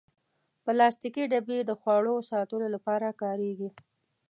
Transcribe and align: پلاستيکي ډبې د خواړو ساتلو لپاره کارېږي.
پلاستيکي 0.63 1.23
ډبې 1.31 1.59
د 1.65 1.71
خواړو 1.79 2.15
ساتلو 2.29 2.67
لپاره 2.75 3.07
کارېږي. 3.21 3.69